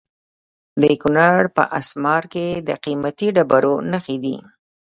[0.81, 4.37] د کونړ په اسمار کې د قیمتي ډبرو نښې دي.